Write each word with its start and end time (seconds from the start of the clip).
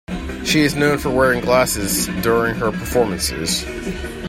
She 0.43 0.61
is 0.61 0.73
known 0.75 0.97
for 0.97 1.11
wearing 1.11 1.41
glasses 1.41 2.07
during 2.23 2.55
her 2.55 2.71
performances. 2.71 3.63